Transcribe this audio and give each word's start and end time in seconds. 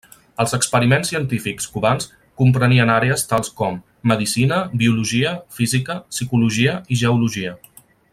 Els 0.43 0.53
experiments 0.57 1.11
científics 1.11 1.67
cubans 1.75 2.07
comprenien 2.43 2.91
àrees 2.93 3.25
tals 3.33 3.53
com: 3.59 3.77
medicina, 4.13 4.59
biologia, 4.83 5.35
física, 5.59 5.99
psicologia 6.15 6.75
i 6.97 7.03
geologia. 7.05 7.55